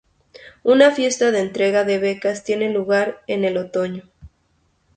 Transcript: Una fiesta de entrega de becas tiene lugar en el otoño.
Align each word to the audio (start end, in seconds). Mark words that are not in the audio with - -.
Una 0.63 0.89
fiesta 0.89 1.29
de 1.29 1.41
entrega 1.41 1.83
de 1.83 1.99
becas 1.99 2.43
tiene 2.43 2.71
lugar 2.71 3.21
en 3.27 3.45
el 3.45 3.55
otoño. 3.55 4.09